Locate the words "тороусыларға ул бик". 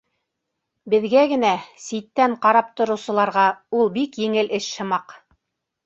2.81-4.21